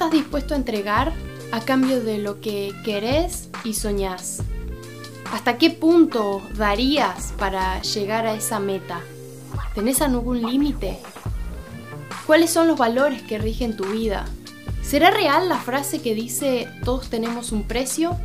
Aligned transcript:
estás 0.00 0.12
dispuesto 0.12 0.54
a 0.54 0.56
entregar 0.56 1.12
a 1.52 1.60
cambio 1.60 2.02
de 2.02 2.16
lo 2.16 2.40
que 2.40 2.72
querés 2.86 3.50
y 3.64 3.74
soñás? 3.74 4.38
¿Hasta 5.30 5.58
qué 5.58 5.68
punto 5.68 6.40
darías 6.54 7.34
para 7.36 7.82
llegar 7.82 8.26
a 8.26 8.32
esa 8.32 8.60
meta? 8.60 9.02
¿Tenés 9.74 10.00
algún 10.00 10.40
límite? 10.40 10.98
¿Cuáles 12.26 12.48
son 12.48 12.66
los 12.66 12.78
valores 12.78 13.20
que 13.20 13.36
rigen 13.36 13.76
tu 13.76 13.84
vida? 13.84 14.24
¿Será 14.82 15.10
real 15.10 15.50
la 15.50 15.58
frase 15.58 16.00
que 16.00 16.14
dice 16.14 16.66
todos 16.82 17.10
tenemos 17.10 17.52
un 17.52 17.64
precio? 17.64 18.16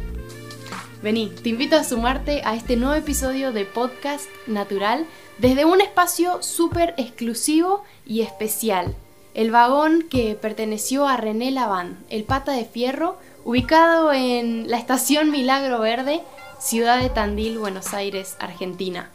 Vení, 1.03 1.27
te 1.43 1.49
invito 1.49 1.75
a 1.75 1.83
sumarte 1.83 2.41
a 2.45 2.55
este 2.55 2.77
nuevo 2.77 2.95
episodio 2.95 3.51
de 3.51 3.65
Podcast 3.65 4.27
Natural 4.47 5.05
desde 5.39 5.65
un 5.65 5.81
espacio 5.81 6.41
súper 6.41 6.93
exclusivo 6.95 7.83
y 8.05 8.21
especial. 8.21 8.95
El 9.35 9.51
vagón 9.51 10.05
que 10.09 10.35
perteneció 10.35 11.09
a 11.09 11.17
René 11.17 11.51
Laván, 11.51 11.97
el 12.09 12.23
pata 12.23 12.53
de 12.53 12.63
fierro, 12.63 13.17
ubicado 13.43 14.13
en 14.13 14.71
la 14.71 14.77
estación 14.77 15.29
Milagro 15.29 15.81
Verde, 15.81 16.21
ciudad 16.57 17.01
de 17.01 17.09
Tandil, 17.09 17.59
Buenos 17.59 17.93
Aires, 17.93 18.37
Argentina. 18.39 19.11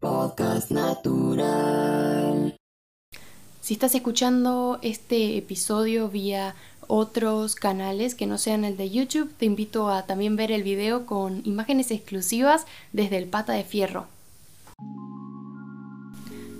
Podcast 0.00 0.72
Natural. 0.72 2.56
Si 3.60 3.74
estás 3.74 3.94
escuchando 3.94 4.80
este 4.82 5.38
episodio 5.38 6.08
vía 6.08 6.56
otros 6.88 7.54
canales 7.54 8.16
que 8.16 8.26
no 8.26 8.38
sean 8.38 8.64
el 8.64 8.76
de 8.76 8.90
YouTube, 8.90 9.32
te 9.38 9.46
invito 9.46 9.88
a 9.88 10.02
también 10.04 10.34
ver 10.34 10.50
el 10.50 10.64
video 10.64 11.06
con 11.06 11.42
imágenes 11.44 11.92
exclusivas 11.92 12.66
desde 12.92 13.18
el 13.18 13.28
pata 13.28 13.52
de 13.52 13.62
fierro. 13.62 14.08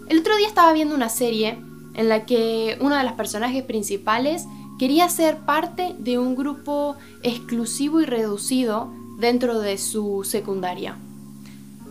El 0.08 0.20
otro 0.20 0.36
día 0.36 0.46
estaba 0.46 0.72
viendo 0.72 0.94
una 0.94 1.08
serie 1.08 1.58
en 1.94 2.08
la 2.08 2.26
que 2.26 2.78
uno 2.80 2.96
de 2.96 3.04
los 3.04 3.12
personajes 3.12 3.62
principales 3.62 4.46
quería 4.78 5.08
ser 5.08 5.38
parte 5.38 5.94
de 5.98 6.18
un 6.18 6.34
grupo 6.34 6.96
exclusivo 7.22 8.00
y 8.00 8.06
reducido 8.06 8.90
dentro 9.18 9.60
de 9.60 9.78
su 9.78 10.24
secundaria. 10.24 10.96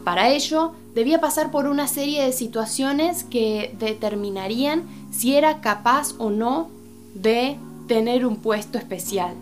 Para 0.03 0.29
ello, 0.29 0.73
debía 0.95 1.21
pasar 1.21 1.51
por 1.51 1.67
una 1.67 1.87
serie 1.87 2.23
de 2.23 2.33
situaciones 2.33 3.23
que 3.23 3.75
determinarían 3.79 4.83
si 5.11 5.35
era 5.35 5.61
capaz 5.61 6.15
o 6.17 6.29
no 6.29 6.69
de 7.13 7.57
tener 7.87 8.25
un 8.25 8.37
puesto 8.37 8.77
especial. 8.77 9.33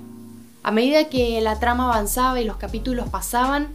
A 0.62 0.72
medida 0.72 1.06
que 1.06 1.40
la 1.42 1.60
trama 1.60 1.86
avanzaba 1.86 2.42
y 2.42 2.46
los 2.46 2.58
capítulos 2.58 3.10
pasaban, 3.10 3.70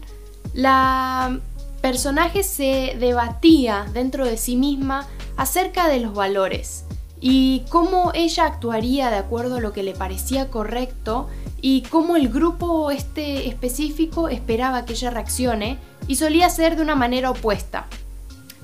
la 0.53 1.41
personaje 1.81 2.43
se 2.43 2.97
debatía 2.99 3.87
dentro 3.93 4.25
de 4.25 4.37
sí 4.37 4.57
misma 4.57 5.07
acerca 5.37 5.89
de 5.89 6.01
los 6.01 6.15
valores 6.15 6.85
y 7.21 7.65
cómo 7.71 8.13
ella 8.15 8.45
actuaría 8.45 9.11
de 9.11 9.17
acuerdo 9.17 9.57
a 9.57 9.61
lo 9.61 9.73
que 9.73 9.83
le 9.83 9.95
parecía 9.95 10.51
correcto 10.51 11.29
y 11.61 11.83
cómo 11.83 12.17
el 12.17 12.29
grupo 12.29 12.91
este 12.91 13.49
específico 13.49 14.29
esperaba 14.29 14.85
que 14.85 14.93
ella 14.93 15.11
reaccione 15.11 15.79
y 16.07 16.17
solía 16.17 16.51
ser 16.51 16.77
de 16.77 16.83
una 16.83 16.95
manera 16.95 17.31
opuesta. 17.31 17.87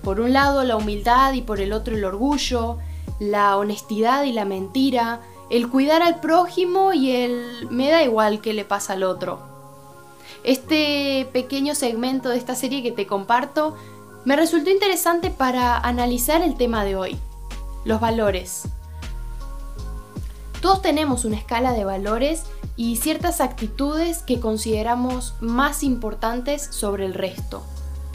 Por 0.02 0.20
un 0.20 0.32
lado 0.32 0.62
la 0.64 0.76
humildad 0.76 1.32
y 1.32 1.42
por 1.42 1.60
el 1.60 1.72
otro 1.72 1.94
el 1.94 2.04
orgullo, 2.04 2.76
la 3.18 3.56
honestidad 3.56 4.24
y 4.24 4.32
la 4.32 4.44
mentira, 4.44 5.20
el 5.48 5.68
cuidar 5.68 6.02
al 6.02 6.20
prójimo 6.20 6.92
y 6.92 7.12
el 7.12 7.68
me 7.70 7.88
da 7.88 8.02
igual 8.02 8.40
que 8.40 8.52
le 8.52 8.64
pasa 8.64 8.92
al 8.92 9.02
otro. 9.02 9.40
Este 10.44 11.28
pequeño 11.32 11.74
segmento 11.74 12.28
de 12.28 12.36
esta 12.36 12.54
serie 12.54 12.82
que 12.82 12.92
te 12.92 13.06
comparto 13.06 13.76
me 14.24 14.36
resultó 14.36 14.70
interesante 14.70 15.30
para 15.30 15.78
analizar 15.78 16.42
el 16.42 16.56
tema 16.56 16.84
de 16.84 16.96
hoy, 16.96 17.18
los 17.84 18.00
valores. 18.00 18.64
Todos 20.60 20.82
tenemos 20.82 21.24
una 21.24 21.36
escala 21.36 21.72
de 21.72 21.84
valores 21.84 22.44
y 22.76 22.96
ciertas 22.96 23.40
actitudes 23.40 24.22
que 24.22 24.40
consideramos 24.40 25.34
más 25.40 25.82
importantes 25.82 26.62
sobre 26.70 27.06
el 27.06 27.14
resto. 27.14 27.62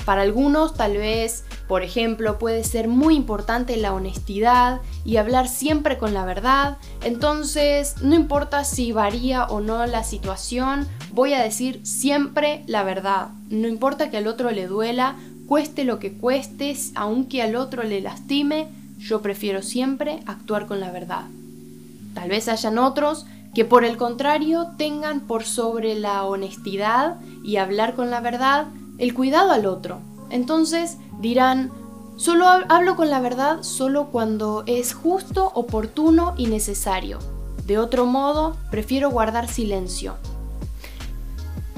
Para 0.06 0.22
algunos 0.22 0.76
tal 0.76 0.98
vez, 0.98 1.44
por 1.68 1.82
ejemplo, 1.82 2.38
puede 2.38 2.64
ser 2.64 2.88
muy 2.88 3.16
importante 3.16 3.76
la 3.76 3.92
honestidad 3.92 4.82
y 5.04 5.18
hablar 5.18 5.48
siempre 5.48 5.98
con 5.98 6.14
la 6.14 6.24
verdad. 6.26 6.78
Entonces, 7.04 7.96
no 8.04 8.14
importa 8.14 8.64
si 8.66 8.92
varía 8.92 9.46
o 9.46 9.62
no 9.62 9.84
la 9.88 10.04
situación, 10.04 10.88
voy 11.12 11.34
a 11.34 11.42
decir 11.42 11.82
siempre 11.84 12.64
la 12.68 12.84
verdad. 12.84 13.30
No 13.50 13.68
importa 13.68 14.12
que 14.12 14.18
al 14.18 14.28
otro 14.28 14.52
le 14.52 14.68
duela, 14.68 15.16
cueste 15.48 15.84
lo 15.84 16.00
que 16.00 16.14
cueste, 16.14 16.76
aunque 16.96 17.42
al 17.42 17.56
otro 17.56 17.84
le 17.84 18.02
lastime, 18.02 18.68
yo 18.98 19.22
prefiero 19.22 19.62
siempre 19.62 20.22
actuar 20.26 20.68
con 20.68 20.80
la 20.80 20.92
verdad. 20.92 21.26
Tal 22.14 22.30
vez 22.30 22.48
hayan 22.48 22.78
otros 22.78 23.26
que 23.54 23.66
por 23.66 23.86
el 23.86 23.98
contrario 23.98 24.68
tengan 24.78 25.22
por 25.22 25.44
sobre 25.44 25.96
la 25.96 26.26
honestidad 26.26 27.18
y 27.44 27.58
hablar 27.58 27.96
con 27.96 28.10
la 28.10 28.20
verdad 28.20 28.68
el 28.98 29.14
cuidado 29.14 29.52
al 29.52 29.66
otro. 29.66 30.00
Entonces 30.30 30.98
dirán, 31.20 31.72
solo 32.18 32.48
hablo 32.48 32.96
con 32.96 33.10
la 33.10 33.20
verdad 33.20 33.64
solo 33.64 34.08
cuando 34.08 34.64
es 34.66 34.94
justo, 34.94 35.52
oportuno 35.54 36.34
y 36.38 36.48
necesario. 36.48 37.20
De 37.66 37.78
otro 37.78 38.06
modo, 38.06 38.58
prefiero 38.72 39.10
guardar 39.10 39.48
silencio. 39.48 40.16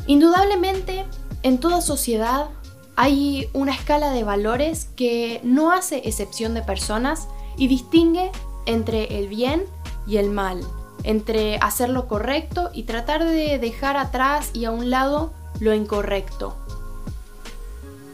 Indudablemente, 0.06 1.06
en 1.44 1.60
toda 1.60 1.82
sociedad 1.82 2.48
hay 2.97 3.47
una 3.53 3.74
escala 3.74 4.09
de 4.09 4.24
valores 4.24 4.90
que 4.96 5.40
no 5.44 5.72
hace 5.72 6.02
excepción 6.06 6.56
de 6.56 6.63
personas 6.63 7.28
y 7.56 7.68
distingue 7.68 8.31
entre 8.66 9.19
el 9.19 9.28
bien 9.28 9.63
y 10.08 10.18
el 10.18 10.31
mal, 10.31 10.62
entre 11.03 11.57
hacer 11.57 11.90
lo 11.90 12.07
correcto 12.07 12.72
y 12.74 12.84
tratar 12.84 13.24
de 13.24 13.59
dejar 13.59 13.97
atrás 13.97 14.50
y 14.53 14.66
a 14.66 14.72
un 14.72 14.90
lado 14.90 15.31
lo 15.59 15.75
incorrecto. 15.75 16.56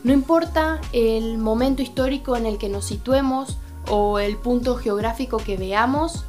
No 0.03 0.11
importa 0.11 0.81
el 0.91 1.37
momento 1.37 1.81
histórico 1.81 2.35
en 2.35 2.45
el 2.45 2.57
que 2.57 2.67
nos 2.67 2.83
situemos 2.83 3.57
o 3.89 4.19
el 4.19 4.35
punto 4.35 4.75
geográfico 4.75 5.37
que 5.37 5.55
veamos, 5.55 6.25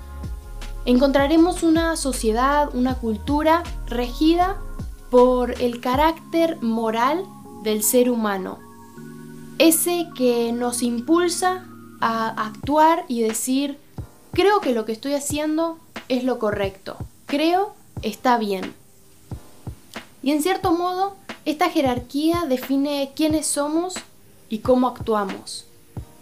encontraremos 0.84 1.64
una 1.64 1.96
sociedad, 1.96 2.70
una 2.72 2.94
cultura 2.94 3.64
regida 3.88 4.58
por 5.10 5.60
el 5.60 5.80
carácter 5.80 6.62
moral 6.62 7.26
del 7.64 7.82
ser 7.82 8.10
humano, 8.10 8.60
ese 9.58 10.08
que 10.14 10.52
nos 10.52 10.82
impulsa 10.82 11.66
a 12.00 12.46
actuar 12.46 13.04
y 13.08 13.22
decir, 13.22 13.78
creo 14.32 14.60
que 14.60 14.74
lo 14.74 14.84
que 14.84 14.92
estoy 14.92 15.14
haciendo 15.14 15.78
es 16.08 16.22
lo 16.22 16.38
correcto, 16.38 16.98
creo 17.26 17.74
está 18.02 18.36
bien. 18.36 18.74
Y 20.22 20.32
en 20.32 20.42
cierto 20.42 20.72
modo, 20.72 21.16
esta 21.44 21.70
jerarquía 21.70 22.44
define 22.48 23.12
quiénes 23.16 23.46
somos 23.46 23.94
y 24.48 24.58
cómo 24.58 24.88
actuamos. 24.88 25.66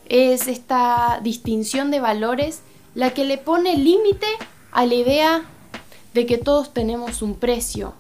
Es 0.09 0.49
esta 0.49 1.21
distinción 1.23 1.91
de 1.91 2.01
valores 2.01 2.63
la 2.95 3.15
que 3.15 3.25
le 3.25 3.39
pone 3.39 3.77
límite 3.77 4.27
a 4.71 4.87
la 4.87 4.95
idea 4.95 5.43
de 6.15 6.27
que 6.27 6.39
todos 6.39 6.73
tenemos 6.75 7.23
un 7.23 7.35
precio. 7.35 7.95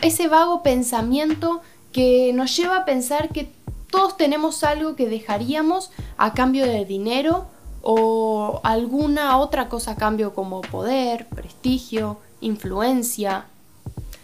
Ese 0.00 0.28
vago 0.28 0.62
pensamiento 0.62 1.60
que 1.98 2.32
nos 2.32 2.56
lleva 2.56 2.76
a 2.76 2.84
pensar 2.84 3.30
que 3.30 3.50
todos 3.90 4.16
tenemos 4.16 4.62
algo 4.62 4.94
que 4.94 5.08
dejaríamos 5.08 5.90
a 6.16 6.32
cambio 6.32 6.64
de 6.64 6.84
dinero 6.84 7.46
o 7.82 8.60
alguna 8.62 9.36
otra 9.38 9.68
cosa 9.68 9.90
a 9.90 9.96
cambio 9.96 10.32
como 10.32 10.60
poder, 10.60 11.26
prestigio, 11.26 12.18
influencia, 12.40 13.46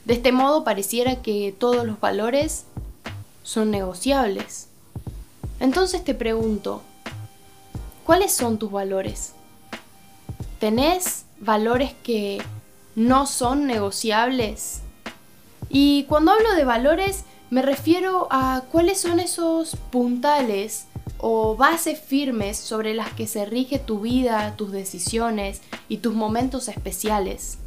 de 0.05 0.15
este 0.15 0.31
modo 0.31 0.63
pareciera 0.63 1.21
que 1.21 1.53
todos 1.59 1.85
los 1.85 1.99
valores 1.99 2.67
son 3.43 3.73
negociables. 3.73 4.69
Entonces 5.59 6.05
te 6.05 6.15
pregunto, 6.15 6.81
¿cuáles 8.07 8.33
son 8.33 8.57
tus 8.57 8.71
valores? 8.71 9.33
¿Tenés 10.61 11.25
valores 11.41 11.93
que 12.05 12.41
no 12.95 13.27
son 13.27 13.67
negociables? 13.67 14.81
Y 15.71 16.05
cuando 16.05 16.31
hablo 16.31 16.55
de 16.55 16.65
valores 16.65 17.25
me 17.51 17.63
refiero 17.63 18.27
a 18.31 18.63
cuáles 18.71 19.01
son 19.01 19.21
esos 19.21 19.77
puntales 19.91 20.87
o 21.19 21.57
bases 21.57 22.01
firmes 22.01 22.57
sobre 22.57 22.95
las 22.95 23.13
que 23.13 23.27
se 23.27 23.45
rige 23.45 23.79
tu 23.79 24.01
vida, 24.01 24.55
tus 24.57 24.73
decisiones 24.73 25.61
y 25.89 25.99
tus 25.99 26.15
momentos 26.15 26.69
especiales 26.69 27.59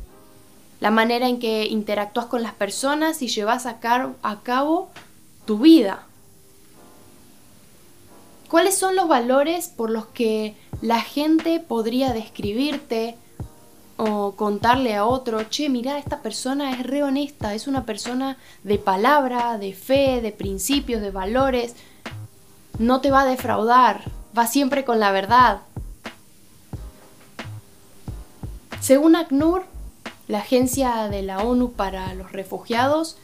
la 0.79 0.91
manera 0.91 1.27
en 1.27 1.39
que 1.39 1.65
interactúas 1.65 2.27
con 2.27 2.43
las 2.43 2.53
personas 2.53 3.21
y 3.21 3.27
llevas 3.27 3.65
a, 3.65 3.79
a 4.21 4.39
cabo 4.41 4.89
tu 5.45 5.59
vida. 5.59 6.03
¿Cuáles 8.49 8.77
son 8.77 8.95
los 8.95 9.07
valores 9.07 9.69
por 9.69 9.89
los 9.89 10.05
que 10.07 10.55
la 10.81 11.01
gente 11.01 11.59
podría 11.59 12.13
describirte 12.13 13.15
o 13.97 14.33
contarle 14.33 14.95
a 14.95 15.05
otro, 15.05 15.49
che, 15.49 15.69
mira, 15.69 15.97
esta 15.97 16.21
persona 16.21 16.71
es 16.71 16.85
re 16.85 17.03
honesta, 17.03 17.55
es 17.55 17.67
una 17.67 17.83
persona 17.83 18.37
de 18.63 18.77
palabra, 18.77 19.57
de 19.57 19.73
fe, 19.73 20.21
de 20.21 20.31
principios, 20.31 21.01
de 21.01 21.11
valores, 21.11 21.75
no 22.77 23.01
te 23.01 23.09
va 23.09 23.21
a 23.21 23.25
defraudar, 23.25 24.03
va 24.37 24.45
siempre 24.45 24.85
con 24.85 24.99
la 24.99 25.11
verdad. 25.11 25.61
Según 28.79 29.15
ACNUR, 29.15 29.65
la 30.27 30.39
Agencia 30.39 31.09
de 31.09 31.23
la 31.23 31.39
ONU 31.39 31.71
para 31.71 32.13
los 32.13 32.31
Refugiados, 32.31 33.17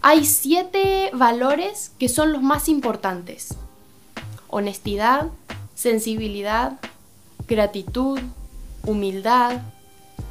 hay 0.00 0.24
siete 0.24 1.10
valores 1.12 1.92
que 1.98 2.08
son 2.08 2.32
los 2.32 2.42
más 2.42 2.68
importantes. 2.68 3.54
Honestidad, 4.48 5.26
sensibilidad, 5.74 6.78
gratitud, 7.46 8.20
humildad, 8.86 9.60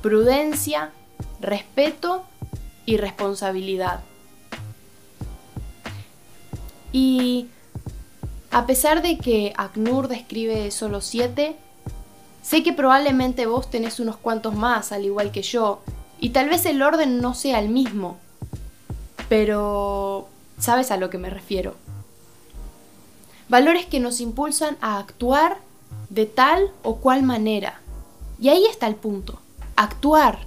prudencia, 0.01 0.91
respeto 1.39 2.23
y 2.85 2.97
responsabilidad. 2.97 4.01
Y 6.91 7.47
a 8.51 8.65
pesar 8.65 9.01
de 9.01 9.17
que 9.17 9.53
ACNUR 9.57 10.07
describe 10.07 10.71
solo 10.71 11.01
siete, 11.01 11.55
sé 12.41 12.63
que 12.63 12.73
probablemente 12.73 13.45
vos 13.45 13.69
tenés 13.69 13.99
unos 13.99 14.17
cuantos 14.17 14.55
más, 14.55 14.91
al 14.91 15.05
igual 15.05 15.31
que 15.31 15.41
yo, 15.41 15.81
y 16.19 16.29
tal 16.29 16.49
vez 16.49 16.65
el 16.65 16.81
orden 16.81 17.21
no 17.21 17.33
sea 17.33 17.59
el 17.59 17.69
mismo, 17.69 18.17
pero 19.29 20.27
sabes 20.57 20.91
a 20.91 20.97
lo 20.97 21.09
que 21.09 21.17
me 21.17 21.29
refiero. 21.29 21.75
Valores 23.49 23.85
que 23.85 23.99
nos 23.99 24.19
impulsan 24.21 24.77
a 24.81 24.97
actuar 24.97 25.57
de 26.09 26.25
tal 26.25 26.71
o 26.83 26.97
cual 26.97 27.23
manera. 27.23 27.81
Y 28.39 28.49
ahí 28.49 28.65
está 28.65 28.87
el 28.87 28.95
punto, 28.95 29.39
actuar. 29.77 30.39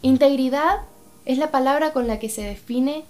Integridad 0.00 0.80
es 1.26 1.36
la 1.36 1.50
palabra 1.50 1.92
con 1.92 2.06
la 2.06 2.18
que 2.18 2.30
se 2.30 2.42
define 2.42 3.04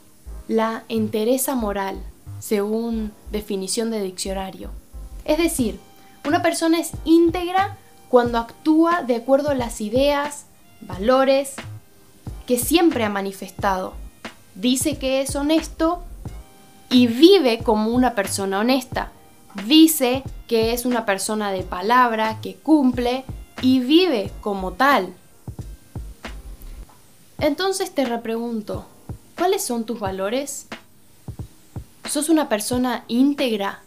la 0.48 0.84
entereza 0.88 1.54
moral, 1.54 2.02
según 2.40 3.12
definición 3.30 3.90
de 3.90 4.02
diccionario. 4.02 4.70
Es 5.24 5.38
decir, 5.38 5.78
una 6.26 6.42
persona 6.42 6.80
es 6.80 6.92
íntegra 7.04 7.76
cuando 8.08 8.38
actúa 8.38 9.02
de 9.02 9.16
acuerdo 9.16 9.50
a 9.50 9.54
las 9.54 9.80
ideas, 9.80 10.46
valores 10.80 11.54
que 12.46 12.58
siempre 12.58 13.04
ha 13.04 13.10
manifestado. 13.10 13.94
Dice 14.54 14.96
que 14.96 15.20
es 15.20 15.36
honesto 15.36 16.02
y 16.88 17.06
vive 17.06 17.58
como 17.58 17.90
una 17.90 18.14
persona 18.14 18.60
honesta. 18.60 19.12
Dice 19.66 20.22
que 20.46 20.72
es 20.72 20.86
una 20.86 21.04
persona 21.04 21.50
de 21.50 21.62
palabra, 21.62 22.40
que 22.40 22.54
cumple 22.54 23.24
y 23.62 23.80
vive 23.80 24.30
como 24.40 24.72
tal. 24.72 25.14
Entonces 27.38 27.94
te 27.94 28.04
repregunto, 28.04 28.86
¿cuáles 29.36 29.62
son 29.62 29.84
tus 29.84 30.00
valores? 30.00 30.68
¿Sos 32.08 32.28
una 32.28 32.48
persona 32.48 33.04
íntegra 33.08 33.82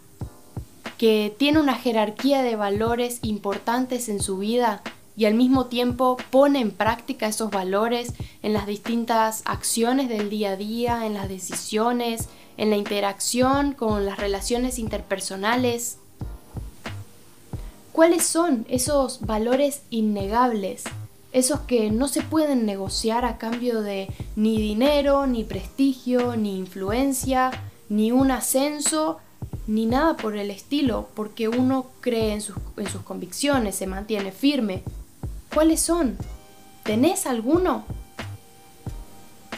que 0.98 1.34
tiene 1.38 1.58
una 1.58 1.74
jerarquía 1.74 2.42
de 2.42 2.56
valores 2.56 3.20
importantes 3.22 4.08
en 4.08 4.20
su 4.22 4.38
vida 4.38 4.82
y 5.16 5.24
al 5.24 5.34
mismo 5.34 5.66
tiempo 5.66 6.18
pone 6.30 6.60
en 6.60 6.70
práctica 6.70 7.26
esos 7.26 7.50
valores 7.50 8.12
en 8.42 8.52
las 8.52 8.66
distintas 8.66 9.42
acciones 9.46 10.08
del 10.08 10.30
día 10.30 10.50
a 10.50 10.56
día, 10.56 11.06
en 11.06 11.14
las 11.14 11.28
decisiones, 11.28 12.28
en 12.56 12.70
la 12.70 12.76
interacción 12.76 13.72
con 13.72 14.04
las 14.04 14.18
relaciones 14.18 14.78
interpersonales? 14.78 15.99
¿Cuáles 18.00 18.24
son 18.24 18.64
esos 18.70 19.20
valores 19.26 19.82
innegables 19.90 20.84
esos 21.32 21.60
que 21.60 21.90
no 21.90 22.08
se 22.08 22.22
pueden 22.22 22.64
negociar 22.64 23.26
a 23.26 23.36
cambio 23.36 23.82
de 23.82 24.08
ni 24.36 24.56
dinero, 24.56 25.26
ni 25.26 25.44
prestigio, 25.44 26.34
ni 26.34 26.56
influencia, 26.56 27.50
ni 27.90 28.10
un 28.10 28.30
ascenso, 28.30 29.18
ni 29.66 29.84
nada 29.84 30.16
por 30.16 30.38
el 30.38 30.50
estilo, 30.50 31.10
porque 31.12 31.48
uno 31.48 31.88
cree 32.00 32.32
en 32.32 32.40
sus, 32.40 32.56
en 32.78 32.88
sus 32.88 33.02
convicciones, 33.02 33.74
se 33.74 33.86
mantiene 33.86 34.32
firme. 34.32 34.82
¿Cuáles 35.52 35.82
son? 35.82 36.16
¿Tenés 36.84 37.26
alguno? 37.26 37.84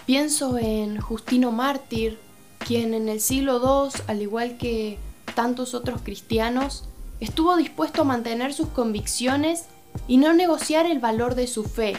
Pienso 0.05 0.59
en 0.59 1.01
Justino 1.01 1.53
Mártir, 1.53 2.19
quien 2.59 2.93
en 2.93 3.09
el 3.09 3.21
siglo 3.21 3.61
II, 3.87 4.03
al 4.09 4.21
igual 4.21 4.59
que 4.59 4.99
tantos 5.37 5.75
otros 5.75 6.01
cristianos, 6.03 6.89
estuvo 7.23 7.57
dispuesto 7.57 8.03
a 8.03 8.05
mantener 8.05 8.53
sus 8.53 8.69
convicciones 8.69 9.67
y 10.09 10.17
no 10.17 10.33
negociar 10.33 10.87
el 10.87 10.99
valor 10.99 11.37
de 11.37 11.47
su 11.47 11.63
fe. 11.63 11.95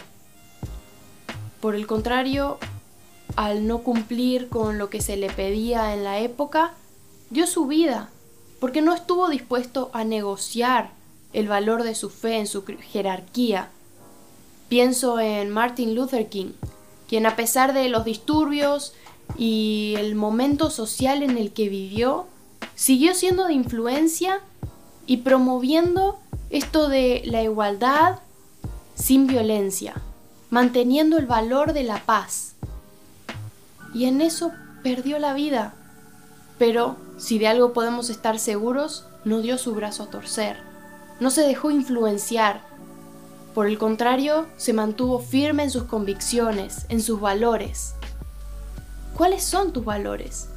Por 1.61 1.75
el 1.75 1.87
contrario, 1.87 2.57
al 3.37 3.65
no 3.65 3.83
cumplir 3.83 4.49
con 4.49 4.77
lo 4.77 4.89
que 4.89 5.01
se 5.01 5.15
le 5.15 5.29
pedía 5.29 5.93
en 5.93 6.03
la 6.03 6.19
época, 6.19 6.73
dio 7.29 7.47
su 7.47 7.67
vida, 7.67 8.09
porque 8.59 8.81
no 8.81 8.93
estuvo 8.93 9.29
dispuesto 9.29 9.89
a 9.93 10.03
negociar 10.03 10.91
el 11.31 11.47
valor 11.47 11.83
de 11.83 11.95
su 11.95 12.09
fe 12.09 12.39
en 12.39 12.47
su 12.47 12.65
jerarquía. 12.65 13.69
Pienso 14.67 15.21
en 15.21 15.49
Martin 15.49 15.95
Luther 15.95 16.27
King, 16.27 16.51
quien 17.07 17.25
a 17.25 17.37
pesar 17.37 17.73
de 17.73 17.87
los 17.87 18.03
disturbios 18.03 18.93
y 19.37 19.95
el 19.97 20.15
momento 20.15 20.69
social 20.69 21.23
en 21.23 21.37
el 21.37 21.53
que 21.53 21.69
vivió, 21.69 22.27
siguió 22.75 23.15
siendo 23.15 23.45
de 23.45 23.53
influencia 23.53 24.41
y 25.05 25.17
promoviendo 25.17 26.19
esto 26.49 26.87
de 26.87 27.23
la 27.25 27.41
igualdad 27.41 28.19
sin 28.95 29.27
violencia, 29.27 29.95
manteniendo 30.49 31.17
el 31.17 31.25
valor 31.25 31.73
de 31.73 31.83
la 31.83 31.99
paz. 32.05 32.53
Y 33.93 34.05
en 34.05 34.21
eso 34.21 34.51
perdió 34.83 35.19
la 35.19 35.33
vida. 35.33 35.73
Pero 36.57 36.95
si 37.17 37.39
de 37.39 37.47
algo 37.47 37.73
podemos 37.73 38.09
estar 38.09 38.39
seguros, 38.39 39.05
no 39.25 39.41
dio 39.41 39.57
su 39.57 39.73
brazo 39.73 40.03
a 40.03 40.09
torcer, 40.09 40.57
no 41.19 41.29
se 41.29 41.41
dejó 41.41 41.71
influenciar. 41.71 42.61
Por 43.53 43.67
el 43.67 43.77
contrario, 43.77 44.47
se 44.57 44.73
mantuvo 44.73 45.19
firme 45.19 45.63
en 45.63 45.71
sus 45.71 45.83
convicciones, 45.83 46.85
en 46.89 47.01
sus 47.01 47.19
valores. 47.19 47.93
¿Cuáles 49.15 49.43
son 49.43 49.73
tus 49.73 49.85
valores? 49.85 50.49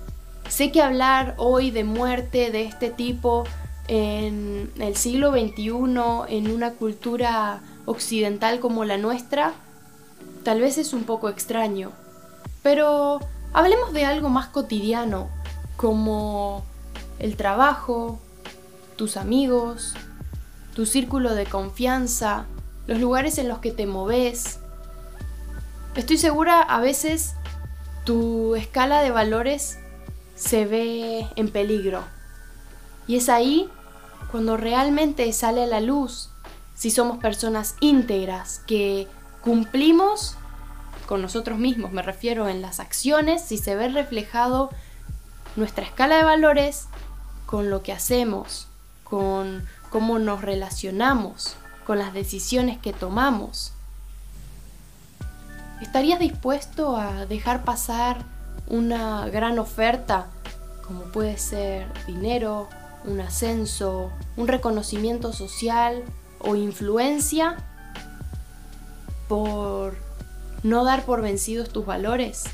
Sé 0.48 0.72
que 0.72 0.80
hablar 0.80 1.34
hoy 1.36 1.70
de 1.70 1.84
muerte 1.84 2.50
de 2.50 2.64
este 2.64 2.90
tipo 2.90 3.44
en 3.88 4.72
el 4.78 4.96
siglo 4.96 5.32
XXI, 5.32 5.68
en 6.28 6.50
una 6.50 6.72
cultura 6.72 7.60
occidental 7.84 8.60
como 8.60 8.84
la 8.84 8.98
nuestra, 8.98 9.54
tal 10.42 10.60
vez 10.60 10.78
es 10.78 10.92
un 10.92 11.04
poco 11.04 11.28
extraño. 11.28 11.92
Pero 12.62 13.20
hablemos 13.52 13.92
de 13.92 14.04
algo 14.04 14.28
más 14.28 14.48
cotidiano, 14.48 15.28
como 15.76 16.64
el 17.18 17.36
trabajo, 17.36 18.18
tus 18.96 19.16
amigos, 19.16 19.94
tu 20.74 20.86
círculo 20.86 21.34
de 21.34 21.46
confianza, 21.46 22.46
los 22.86 23.00
lugares 23.00 23.38
en 23.38 23.48
los 23.48 23.58
que 23.58 23.72
te 23.72 23.86
moves. 23.86 24.58
Estoy 25.94 26.18
segura 26.18 26.60
a 26.60 26.80
veces 26.80 27.34
tu 28.04 28.54
escala 28.54 29.02
de 29.02 29.10
valores 29.10 29.78
se 30.34 30.66
ve 30.66 31.26
en 31.36 31.50
peligro. 31.50 32.04
Y 33.06 33.16
es 33.16 33.28
ahí 33.28 33.68
cuando 34.30 34.56
realmente 34.56 35.32
sale 35.32 35.64
a 35.64 35.66
la 35.66 35.80
luz 35.80 36.30
si 36.74 36.90
somos 36.90 37.18
personas 37.18 37.74
íntegras, 37.80 38.60
que 38.66 39.08
cumplimos 39.40 40.36
con 41.06 41.22
nosotros 41.22 41.58
mismos, 41.58 41.92
me 41.92 42.02
refiero 42.02 42.48
en 42.48 42.60
las 42.60 42.80
acciones, 42.80 43.42
si 43.42 43.56
se 43.58 43.76
ve 43.76 43.88
reflejado 43.88 44.70
nuestra 45.54 45.84
escala 45.84 46.16
de 46.16 46.24
valores 46.24 46.88
con 47.46 47.70
lo 47.70 47.82
que 47.82 47.92
hacemos, 47.92 48.68
con 49.04 49.64
cómo 49.90 50.18
nos 50.18 50.42
relacionamos, 50.42 51.56
con 51.86 51.98
las 51.98 52.12
decisiones 52.12 52.78
que 52.78 52.92
tomamos. 52.92 53.72
¿Estarías 55.80 56.18
dispuesto 56.18 56.96
a 56.96 57.26
dejar 57.26 57.64
pasar 57.64 58.24
una 58.66 59.26
gran 59.28 59.58
oferta 59.58 60.26
como 60.86 61.02
puede 61.04 61.36
ser 61.36 61.86
dinero, 62.06 62.68
un 63.06 63.20
ascenso, 63.20 64.10
un 64.36 64.48
reconocimiento 64.48 65.32
social 65.32 66.02
o 66.40 66.56
influencia 66.56 67.56
por 69.28 69.96
no 70.62 70.84
dar 70.84 71.04
por 71.04 71.22
vencidos 71.22 71.68
tus 71.70 71.86
valores? 71.86 72.44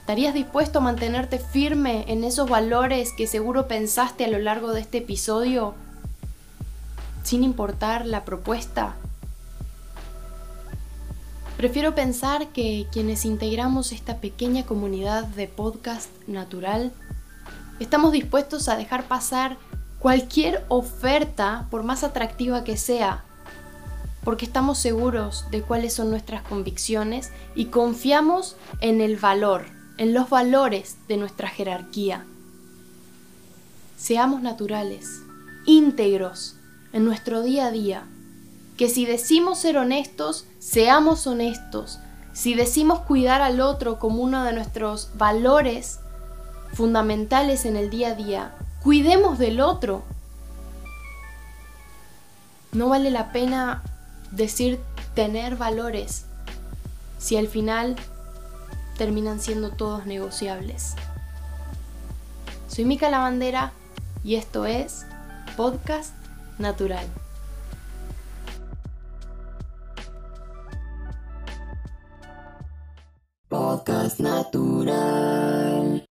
¿Estarías 0.00 0.34
dispuesto 0.34 0.78
a 0.78 0.82
mantenerte 0.82 1.38
firme 1.38 2.04
en 2.08 2.24
esos 2.24 2.48
valores 2.48 3.12
que 3.12 3.26
seguro 3.26 3.68
pensaste 3.68 4.24
a 4.24 4.28
lo 4.28 4.38
largo 4.38 4.72
de 4.72 4.80
este 4.80 4.98
episodio 4.98 5.74
sin 7.22 7.44
importar 7.44 8.06
la 8.06 8.24
propuesta? 8.24 8.96
Prefiero 11.58 11.94
pensar 11.94 12.48
que 12.48 12.86
quienes 12.90 13.24
integramos 13.24 13.92
esta 13.92 14.18
pequeña 14.18 14.64
comunidad 14.64 15.24
de 15.24 15.48
podcast 15.48 16.08
natural 16.26 16.92
Estamos 17.80 18.10
dispuestos 18.10 18.68
a 18.68 18.76
dejar 18.76 19.04
pasar 19.04 19.56
cualquier 20.00 20.64
oferta, 20.68 21.66
por 21.70 21.84
más 21.84 22.02
atractiva 22.02 22.64
que 22.64 22.76
sea, 22.76 23.24
porque 24.24 24.44
estamos 24.44 24.78
seguros 24.78 25.44
de 25.50 25.62
cuáles 25.62 25.94
son 25.94 26.10
nuestras 26.10 26.42
convicciones 26.42 27.30
y 27.54 27.66
confiamos 27.66 28.56
en 28.80 29.00
el 29.00 29.16
valor, 29.16 29.66
en 29.96 30.12
los 30.12 30.28
valores 30.28 30.96
de 31.06 31.16
nuestra 31.16 31.48
jerarquía. 31.48 32.26
Seamos 33.96 34.42
naturales, 34.42 35.22
íntegros 35.64 36.56
en 36.92 37.04
nuestro 37.04 37.42
día 37.42 37.66
a 37.66 37.70
día, 37.70 38.04
que 38.76 38.88
si 38.88 39.06
decimos 39.06 39.58
ser 39.58 39.76
honestos, 39.78 40.46
seamos 40.58 41.26
honestos. 41.26 41.98
Si 42.32 42.54
decimos 42.54 43.00
cuidar 43.00 43.40
al 43.40 43.60
otro 43.60 43.98
como 43.98 44.22
uno 44.22 44.44
de 44.44 44.52
nuestros 44.52 45.10
valores 45.14 46.00
fundamentales 46.72 47.64
en 47.64 47.76
el 47.76 47.90
día 47.90 48.08
a 48.08 48.14
día, 48.14 48.54
cuidemos 48.82 49.38
del 49.38 49.60
otro. 49.60 50.02
No 52.72 52.88
vale 52.88 53.10
la 53.10 53.32
pena 53.32 53.82
decir 54.30 54.80
tener 55.14 55.56
valores 55.56 56.26
si 57.18 57.36
al 57.36 57.48
final 57.48 57.96
terminan 58.96 59.40
siendo 59.40 59.70
todos 59.70 60.06
negociables. 60.06 60.94
Soy 62.68 62.84
Mica 62.84 63.08
Lavandera 63.08 63.72
y 64.22 64.36
esto 64.36 64.66
es 64.66 65.06
Podcast 65.56 66.14
Natural. 66.58 67.06
Podcast 73.48 74.20
Natural. 74.20 76.07